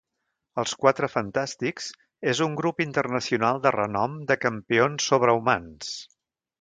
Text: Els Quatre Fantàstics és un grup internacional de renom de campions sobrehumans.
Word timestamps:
Els 0.61 0.71
Quatre 0.83 1.09
Fantàstics 1.15 1.89
és 2.33 2.41
un 2.45 2.55
grup 2.61 2.81
internacional 2.87 3.61
de 3.67 3.75
renom 3.77 4.17
de 4.33 4.39
campions 4.47 5.11
sobrehumans. 5.13 5.93